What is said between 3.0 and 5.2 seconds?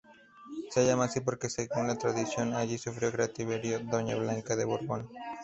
cautiverio doña Blanca de Borbón.